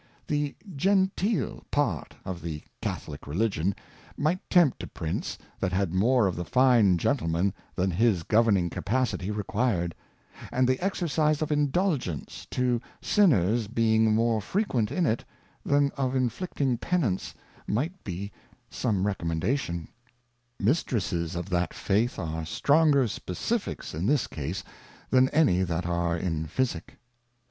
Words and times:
The 0.25 0.55
genteel 0.75 1.63
part 1.69 2.15
of 2.25 2.41
the 2.41 2.63
Catholick 2.81 3.27
Religion 3.27 3.75
might 4.17 4.39
tempt 4.49 4.81
a 4.81 4.87
Prince 4.87 5.37
that 5.59 5.71
had 5.71 5.91
iiiore 5.91 6.27
of 6.27 6.35
the 6.35 6.43
fine 6.43 6.97
Gentleman 6.97 7.53
than 7.75 7.89
Ms 7.91 8.23
^Jigcnijig 8.23 8.71
Capacity 8.71 9.29
required: 9.29 9.93
and 10.51 10.67
the 10.67 10.79
exercise 10.83 11.43
of 11.43 11.51
Indulgence 11.51 12.47
to 12.49 12.81
Sinners 12.99 13.67
being 13.67 14.15
more 14.15 14.41
frequent 14.41 14.89
injt^ 14.89 15.19
than 15.63 15.91
of 15.91 16.13
injiictmci 16.13 16.79
Fenance, 16.83 17.35
might 17.67 18.03
be" 18.03 18.31
some 18.71 19.03
_recoram£iidatiQn__JMistresses 19.03 21.35
of 21.35 21.47
that 21.51 21.75
Faith 21.75 22.17
are 22.17 22.43
stronger 22.43 23.03
Specificks 23.03 23.93
in 23.93 24.07
this 24.07 24.25
case, 24.25 24.63
than 25.11 25.29
any 25.29 25.61
that 25.61 25.85
are 25.85 26.17
in 26.17 26.47
Physick. 26.47 26.97